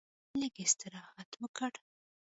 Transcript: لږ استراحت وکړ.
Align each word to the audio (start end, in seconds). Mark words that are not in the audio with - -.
لږ 0.39 0.55
استراحت 0.65 1.31
وکړ. 1.41 1.71